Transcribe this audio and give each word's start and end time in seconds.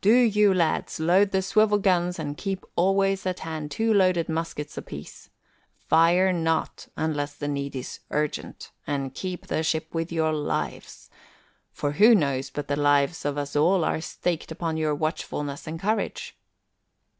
Do 0.00 0.14
you, 0.14 0.54
lads, 0.54 1.00
load 1.00 1.32
the 1.32 1.42
swivel 1.42 1.78
guns 1.78 2.16
and 2.20 2.36
keep 2.36 2.64
always 2.76 3.26
at 3.26 3.40
hand 3.40 3.72
two 3.72 3.92
loaded 3.92 4.28
muskets 4.28 4.78
apiece. 4.78 5.30
Fire 5.88 6.32
not 6.32 6.86
unless 6.96 7.34
the 7.34 7.48
need 7.48 7.74
is 7.74 7.98
urgent, 8.12 8.70
and 8.86 9.12
keep 9.14 9.48
the 9.48 9.64
ship 9.64 9.92
with 9.92 10.12
your 10.12 10.32
lives, 10.32 11.10
for 11.72 11.90
who 11.90 12.14
knows 12.14 12.50
but 12.50 12.68
the 12.68 12.76
lives 12.76 13.24
of 13.24 13.36
us 13.36 13.56
all 13.56 13.82
are 13.84 14.00
staked 14.00 14.52
upon 14.52 14.76
your 14.76 14.94
watchfulness 14.94 15.66
and 15.66 15.80
courage? 15.80 16.38